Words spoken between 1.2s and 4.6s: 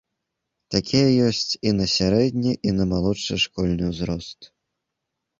ёсць на сярэдні і малодшы школьны ўзрост.